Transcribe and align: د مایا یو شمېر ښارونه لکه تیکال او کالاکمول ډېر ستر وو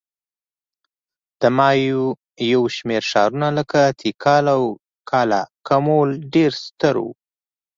د 1.39 1.41
مایا 1.57 1.99
یو 2.53 2.63
شمېر 2.75 3.03
ښارونه 3.11 3.47
لکه 3.57 3.79
تیکال 4.01 4.45
او 4.55 4.63
کالاکمول 5.09 6.09
ډېر 6.33 6.51
ستر 6.65 6.95
وو 7.03 7.11